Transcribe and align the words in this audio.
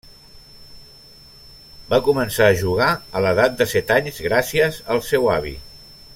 Va 1.91 1.99
començar 2.07 2.47
a 2.47 2.57
jugar 2.63 2.89
a 3.19 3.23
l'edat 3.27 3.61
de 3.61 3.69
set 3.75 3.95
anys 3.99 4.19
gràcies 4.29 4.81
al 4.97 5.05
seu 5.11 5.31
avi. 5.37 5.55